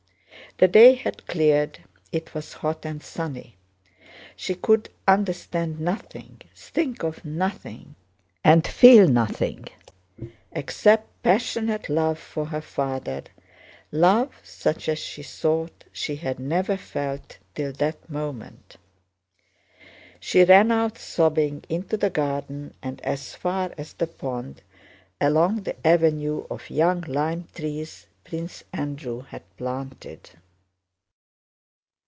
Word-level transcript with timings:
The 0.57 0.67
day 0.67 0.93
had 0.95 1.25
cleared, 1.27 1.79
it 2.11 2.33
was 2.35 2.53
hot 2.53 2.85
and 2.85 3.01
sunny. 3.01 3.57
She 4.35 4.53
could 4.53 4.89
understand 5.07 5.79
nothing, 5.79 6.41
think 6.53 7.01
of 7.03 7.23
nothing 7.25 7.95
and 8.43 8.67
feel 8.67 9.07
nothing, 9.07 9.69
except 10.51 11.07
passionate 11.23 11.87
love 11.89 12.19
for 12.19 12.45
her 12.47 12.61
father, 12.61 13.23
love 13.93 14.35
such 14.43 14.87
as 14.89 14.99
she 14.99 15.23
thought 15.23 15.85
she 15.93 16.17
had 16.17 16.37
never 16.37 16.75
felt 16.77 17.37
till 17.55 17.71
that 17.73 18.07
moment. 18.09 18.75
She 20.19 20.43
ran 20.43 20.69
out 20.69 20.97
sobbing 20.99 21.63
into 21.69 21.95
the 21.97 22.11
garden 22.11 22.73
and 22.83 23.01
as 23.01 23.33
far 23.35 23.73
as 23.79 23.93
the 23.93 24.05
pond, 24.07 24.61
along 25.19 25.63
the 25.63 25.87
avenues 25.87 26.45
of 26.51 26.69
young 26.69 27.01
lime 27.07 27.47
trees 27.55 28.05
Prince 28.25 28.63
Andrew 28.73 29.21
had 29.23 29.41
planted. 29.57 30.29